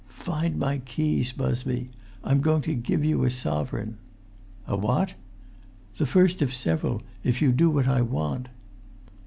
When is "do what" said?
7.51-7.87